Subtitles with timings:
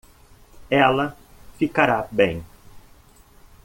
[0.83, 1.15] Ela
[1.59, 2.43] ficará bem.